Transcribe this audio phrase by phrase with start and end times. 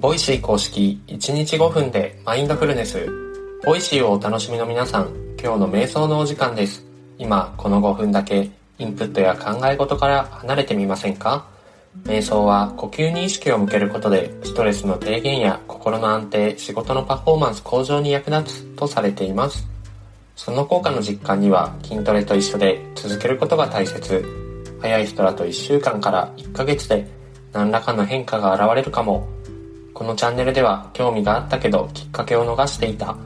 [0.00, 3.04] Voicy 公式1日5分でマインドフルネス。
[3.64, 5.08] Voicy をお楽しみの皆さん、
[5.42, 6.84] 今日の瞑想のお時間です。
[7.18, 8.48] 今、この5分だけ
[8.78, 11.48] インプットや考え事から離れてみませんか？
[12.04, 19.66] 瞑想は呼吸に意識を向けることでストレスの低減や心の安定、仕事のパフォーマンス向上に役立つとされています。
[20.36, 24.24] その効果の実感には筋トレと一緒で続けることが大切。
[24.80, 27.04] 早い人だと1週間から1ヶ月で
[27.52, 29.26] 何らかの変化が現れるかも。
[29.98, 33.16] このチャンネルでは興味があったけどきっかけを逃していた。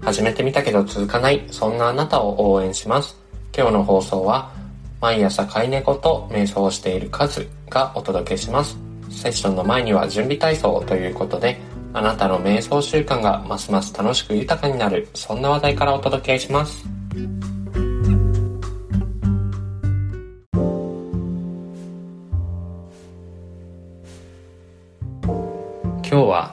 [0.00, 3.16] 始めてみたけど続かない、そんなあなたを応援します。
[3.52, 4.52] 今日の放送は
[5.00, 8.78] 毎朝飼い猫と瞑想をしているカズがお届けします。
[9.10, 11.60] セッションの前には準備体操ということで、
[11.92, 16.86] あなたの瞑想習慣がますます楽しく豊かになる、そんな話題からお届けします。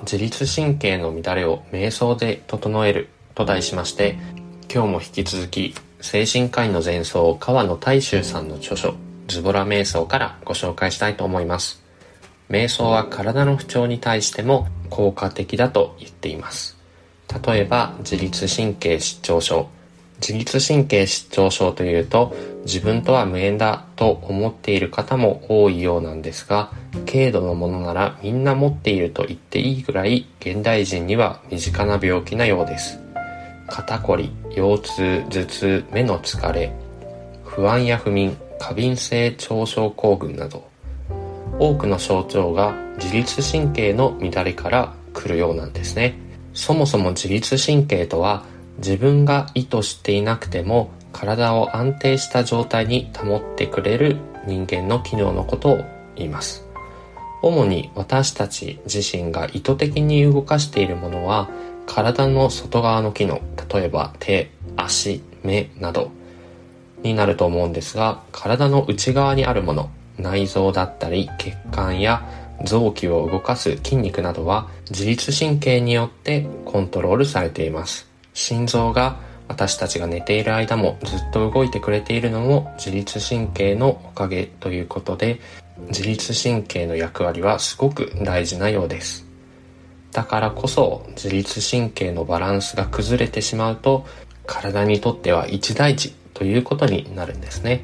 [0.03, 4.17] 自律神経の乱れを瞑想で整えると題しまして、
[4.73, 8.95] 今日も引き続き精神科医の前奏川野大衆さんの著書
[9.27, 11.81] ズボラ瞑想からご紹介したいと思います。
[12.49, 16.77] 瞑想は体の不調に対しても効果的だと言っています。
[17.45, 19.69] 例えば自律神経失調症。
[20.25, 22.33] 自律神経失調症というと
[22.65, 26.71] 自分とは無縁だと思っている方も多いようなんですが
[27.05, 33.03] 軽度のものならみんな持っていると言っていいぐらい現代人には身近な病気なようです
[33.67, 36.71] 肩こり、腰痛、頭痛、目の疲れ、
[37.43, 40.67] 不安や不眠、過敏性腸症候群など、
[41.57, 46.15] 多くの症状が自律神経の乱れから来るようなんですね。
[46.53, 48.43] そもそも自律神経とは
[48.77, 56.73] 自分が意図していなくても体を安定した状態に保ってくれる人間の機能のことを言います。
[57.43, 61.49] 主に私たち自身が意図的に動かしているものは
[61.85, 63.41] 体の外側の機能
[63.73, 66.11] 例えば手足目など
[67.03, 72.25] になると思うんですが体の内側にあるもの内臓だったり血管や
[72.63, 85.39] 臓器を動かす筋肉などは自律神経によってコントロールされています心臓が私たちが寝ている間もずっと動いてくれているのも自律神経のおかげということで
[85.87, 89.25] 自律神経の役割はすごく大事なようです。
[90.11, 94.05] だからこそ自律神経のバランスが崩れてしまうと
[94.45, 97.83] 体にとっては一大事ということになるんですね。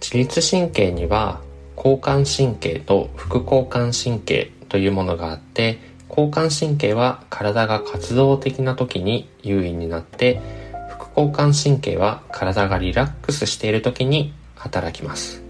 [0.00, 1.40] 自律神経には
[1.76, 10.40] 交感神経と副交感神経というものがあって交感神経は体が活動的な時に優位になって
[10.88, 15.42] 副交感神経は体がリラックスしている時に働きます。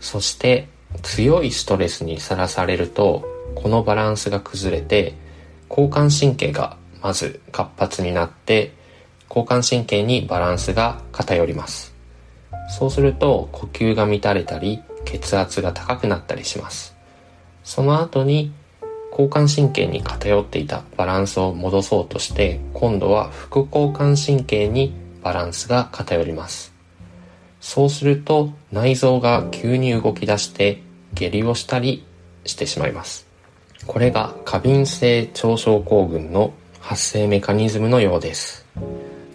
[0.00, 0.68] そして
[1.02, 3.24] 強いストレスにさらされると
[3.54, 5.14] このバランスが崩れて
[5.68, 8.72] 交感神経がまず活発になって
[9.28, 11.94] 交感神経にバランスが偏ります。
[12.70, 16.94] そうすると呼吸が乱れたり血圧が高くなったりします。
[17.64, 18.52] その後に
[19.18, 26.72] 交感神経に偏っていたバランスを戻そうとして今度は副交感神経にバランスが偏ります。
[27.60, 30.80] そうすると内臓が急に動き出して
[31.14, 32.06] 下痢をしたり
[32.44, 33.26] してしまいます。
[33.88, 38.66] これが過敏性腸症候群の発生メカニズムのようです。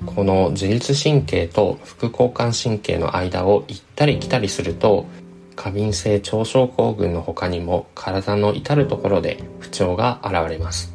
[0.06, 5.06] この自律神経と副交感神経の間を行ったり来たりすると
[5.56, 10.94] 過敏性腸症候群の他にも体の至る所で不調が現れます。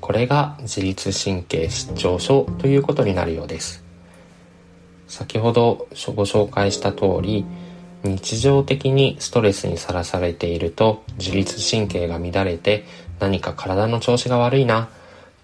[0.00, 3.84] これが自律神経失調症ということになるようです。
[5.08, 7.44] 先ほどご紹介した通り
[8.02, 12.84] 日常的にストレスにさらされていると自律神経が乱れて
[13.18, 14.88] 何か体の調子が悪いな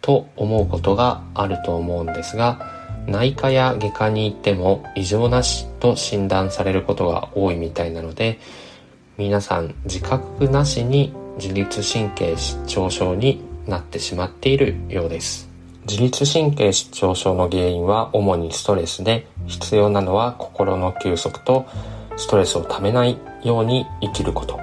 [0.01, 2.76] と思うことがあると思うんですが
[3.07, 8.39] 内科や外科に行っても異常なしと診断されることが多いみたいなので
[9.17, 15.49] 皆さん自覚なしに自律神経失調症になってしまっているようです。
[15.89, 21.67] 自律神経失調症の原因は主にストレスで必要なのは心の休息と
[22.17, 24.59] ストレスをためないように生きること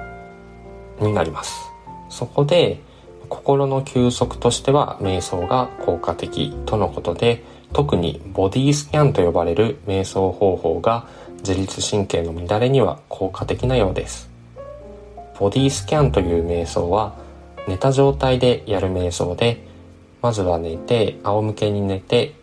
[1.00, 1.70] になります。
[2.10, 2.80] そこで
[3.28, 7.42] 心の休息としては瞑想が効果的とのことで
[7.74, 11.06] 特にボディスキャンと呼ばれる瞑想方法が
[11.38, 14.30] 自律神経の乱れには効果的なようです。
[15.38, 17.16] ボディスキャンという瞑想は
[17.66, 19.66] 寝た状態でやる瞑想で
[20.22, 22.34] まずは寝て仰向けに寝て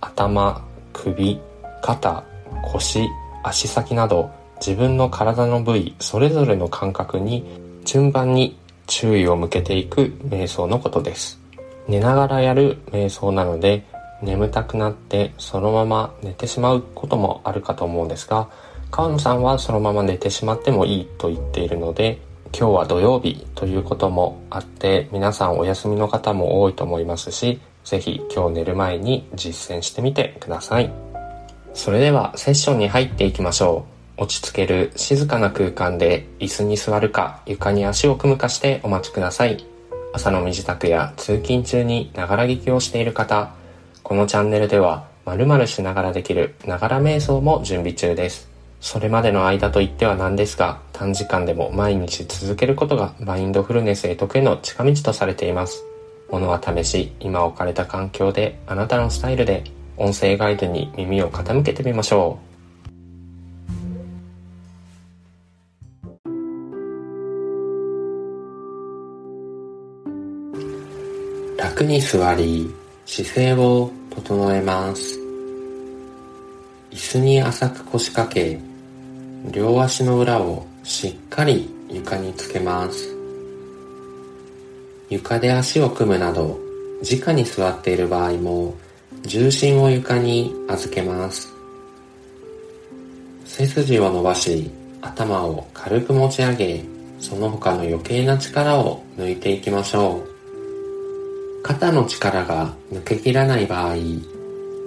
[0.00, 0.64] 頭
[0.94, 1.38] 首
[1.82, 2.24] 肩
[2.72, 3.06] 腰
[3.44, 7.44] 足先など自分の体の部位それぞれの感覚に
[7.84, 11.38] 順番に注意を向けていく瞑想のことです。
[11.86, 13.84] 寝ながらやる瞑想なので
[14.22, 18.48] 眠たくなってそのまま寝てしまうこともあるかと思うんですが
[18.90, 22.20] 川野さんはそのまま寝てしまってもいいと言っているので
[22.52, 30.90] 今日は土曜日ということもあって皆さんお休みの方も多いと思いますしぜひ今日寝る前に実践してみてください。
[31.72, 33.86] それではセッションに入っていきましょ
[34.18, 34.22] う。
[34.24, 39.64] 落ち着ける静かな空間で椅子に座るか床に足を組むかしてお待ちください。
[40.12, 43.52] 朝の身支度や通勤中にながら聞きをしている方
[44.08, 48.48] このチャンネルでは〇〇しながらできるながら瞑想も準備中です
[48.80, 55.84] それまでの間といってはなんですが、短時間でも毎日続けることがマインドフルネスへ得への近道とされています。
[56.30, 59.64] ものは試し、今置かれた環境であなたのスタイルで
[59.98, 62.38] 音声ガイドに耳を傾けてみましょ
[71.56, 71.58] う。
[71.58, 72.72] 楽に座り、
[73.06, 75.16] 姿勢を整えます。
[76.90, 78.58] 椅子に浅く腰掛け、
[79.52, 83.14] 両足の裏をしっかり床につけます。
[85.08, 86.58] 床で足を組むなど
[87.08, 88.74] 直に座っている場合も
[89.22, 91.52] 重心を床に預けます。
[93.44, 94.70] 背筋を伸ばし
[95.00, 96.84] 頭を軽く持ち上げ
[97.20, 100.27] その他の余計な力を抜いていきましょう。
[101.62, 103.96] 肩の力が抜けきらない場合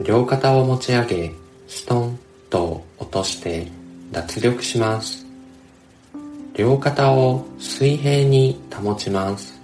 [0.03, 1.31] 両肩を持ち上げ
[1.67, 2.19] ストン
[2.49, 3.67] と落として
[4.11, 5.25] 脱力します。
[6.53, 9.59] 両肩を水平に保ちます。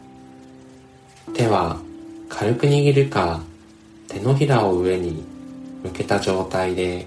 [1.33, 1.77] 手は
[2.29, 3.41] 軽く握るか
[4.07, 5.25] 手のひらを上に
[5.83, 7.05] 向けた状態で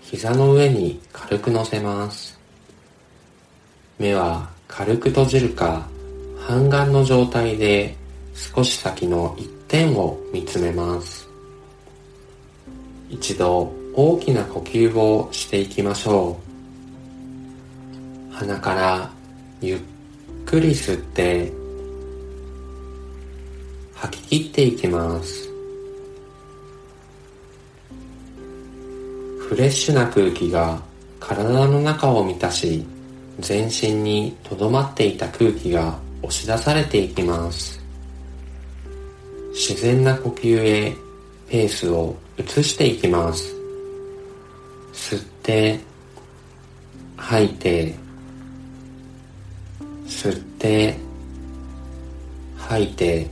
[0.00, 2.38] 膝の上に軽く乗せます。
[3.98, 5.86] 目は軽く閉じるか
[6.38, 7.96] 半眼の状態で
[8.54, 11.28] 少し先の一点を見つめます。
[13.08, 16.52] 一度大きな呼吸をしていきましょう。
[18.34, 19.10] 鼻から
[19.60, 19.80] ゆっ
[20.46, 21.52] くり吸って
[23.94, 25.48] 吐き切っていきます
[29.48, 30.82] フレッシュな空気が
[31.20, 32.84] 体の中を満たし
[33.38, 37.81] 全身にとどまっていた空気が押し出されていきます
[39.52, 40.96] 自然な呼吸へ
[41.48, 43.54] ペースを移していきます。
[44.92, 45.80] 吸って
[47.16, 47.94] 吐いて
[50.06, 50.96] 吸って
[52.56, 53.30] 吐いて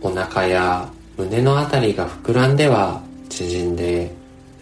[0.00, 4.10] お腹や胸のあたりが膨らんでは縮んで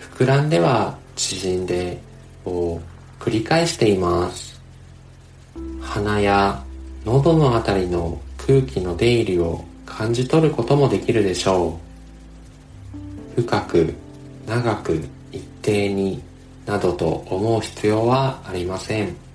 [0.01, 2.01] 膨らんでは縮んで
[2.45, 2.81] を
[3.21, 4.61] 繰り返しています。
[5.81, 6.63] 鼻や
[7.05, 11.79] 喉のあたりの空気の出入りを感じ取ることもできるでしょ
[13.37, 13.95] う深く
[14.47, 15.01] 長く
[15.31, 16.21] 一定に
[16.67, 19.29] などと思う必要はありません。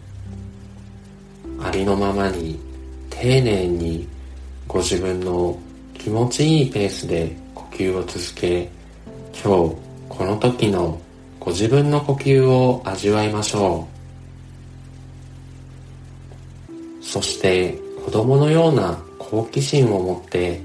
[1.64, 2.60] ありのままに
[3.10, 4.08] 丁寧に
[4.68, 5.58] ご自分の
[5.94, 8.70] 気持ちいいペースで呼吸を続け
[9.32, 9.76] 今日
[10.10, 11.00] この時の
[11.40, 13.88] ご自分の呼吸を味わいましょ
[16.70, 19.00] うそして子供のような
[19.30, 20.62] 好奇心を持って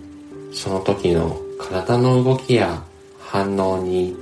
[0.52, 2.82] その時の体の動きや
[3.18, 4.16] 反応に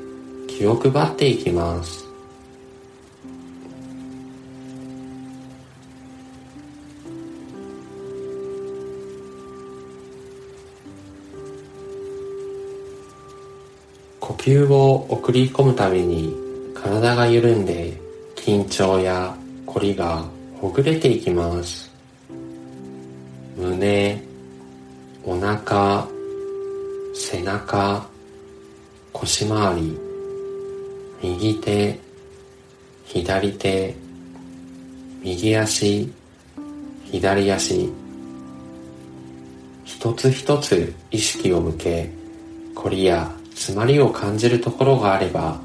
[0.49, 2.05] 気を配っていきます。
[14.21, 16.35] 呼吸を送り込むたびに
[16.75, 18.01] 体が緩んで
[18.37, 20.25] 緊張や凝りが
[20.61, 21.91] ほぐれていきます。
[23.57, 24.26] 胸
[29.37, 29.99] 腰回り
[31.23, 32.01] 右手
[33.05, 33.95] 左手
[35.23, 36.11] 右足
[37.13, 37.93] 左足。
[39.85, 42.11] 一つ一つ意識を向け
[42.75, 45.61] 凝りや詰まりを感じるところがあれば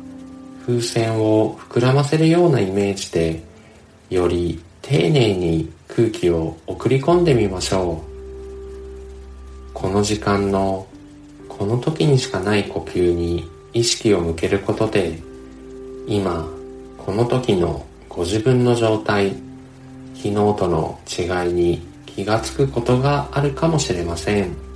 [0.66, 3.42] 風船を膨らませるようなイメージで
[4.10, 9.74] より丁寧に空気を送り込んでみましょう。
[9.74, 10.88] この時間の
[11.48, 15.20] この時にしかない呼吸に意識を向けることで
[16.08, 16.48] 今
[16.98, 19.30] この時のご自分の状態
[20.16, 24.72] 昨日との違いに気がつくことがあるかもしれません。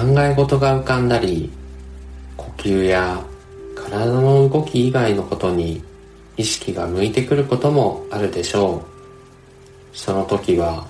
[0.00, 1.50] 考え事が浮かんだり
[2.36, 3.22] 呼吸や
[3.84, 5.82] 体の動き以外のことに
[6.36, 9.96] 意識が向いてくることもあるでしょう。
[9.96, 10.86] その時は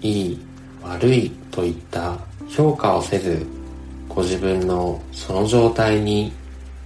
[0.00, 0.46] いい
[0.82, 2.18] 悪いといった
[2.48, 3.46] 評価をせず
[4.08, 6.32] ご自分のその状態に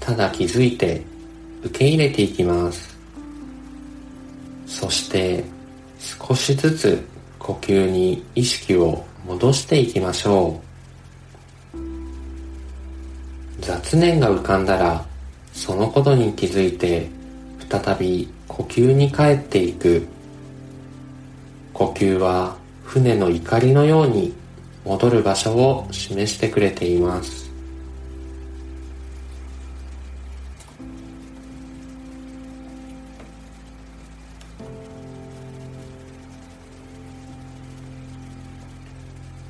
[0.00, 1.02] ただ気づいて
[1.62, 2.96] 受け入れていきます。
[4.66, 5.44] そして
[5.98, 7.04] 少しずつ
[7.38, 10.68] 呼吸に意識を戻していきましょう。
[13.60, 15.04] 雑念が浮かんだら
[15.58, 17.08] そのことに気づいて
[17.68, 20.06] 再び呼吸に帰っていく。
[21.74, 24.32] 呼吸は船の怒りのように
[24.84, 27.50] 戻る場所を示してくれています。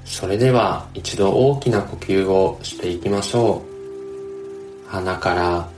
[0.06, 3.62] それでは一度大きな呼吸をしていきましょ
[4.86, 4.90] う。
[4.90, 5.77] 鼻から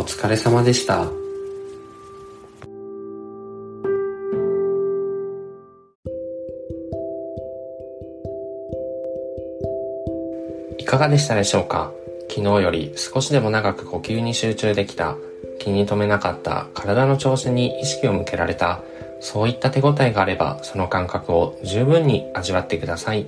[0.00, 1.04] お疲れ様でした。
[10.78, 11.92] いかがでしたでしょうか？
[12.30, 15.16] 昨日より少しでも長く呼吸に集中できた
[15.58, 18.80] 気に留めなかった体の調子に意識を向けられた
[19.20, 23.26] そういった手応えがあればその感覚を十分に味わってください。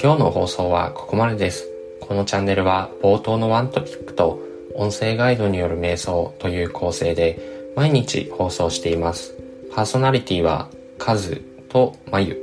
[0.00, 1.68] 今日の放送はここまでです。
[2.00, 9.34] このチャンネルは冒頭のワントピックと音声ガイドによる瞑想という構成で毎日放送しています
[9.74, 12.36] パーソナリティはカズとマユ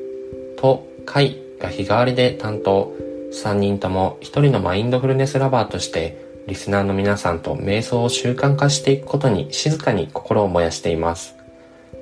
[0.57, 2.93] とカイが日替わりで担当
[3.31, 11.35] 3人とも1人のマインドフルネスラバーとしてリスナーの皆さんと瞑想を習慣化していくことに静かに心を燃やしています。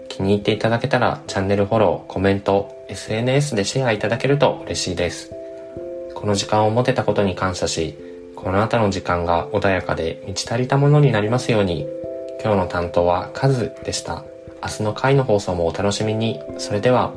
[0.08, 5.32] 気に入っていただけたらチャンネルフォロー、コメント、SNS でシェアいただけると嬉しいです。
[6.16, 7.98] この時間を持てたことに感謝し、
[8.38, 11.88] この後の時間が穏やかで満ち足りたものになりますように、
[12.42, 14.24] 今日の担当はカズでした。
[14.62, 16.40] 明日の回の放送もお楽しみに。
[16.60, 17.14] それでは。